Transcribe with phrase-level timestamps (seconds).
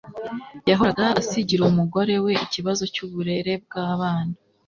[0.69, 4.35] Yahoraga asigira umugore we ikibazo cyuburere bwabana.